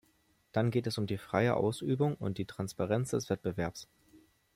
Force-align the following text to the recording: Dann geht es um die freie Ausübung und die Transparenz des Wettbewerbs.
Dann 0.51 0.71
geht 0.71 0.87
es 0.87 0.97
um 0.97 1.05
die 1.05 1.19
freie 1.19 1.55
Ausübung 1.55 2.15
und 2.15 2.39
die 2.39 2.45
Transparenz 2.47 3.11
des 3.11 3.29
Wettbewerbs. 3.29 3.87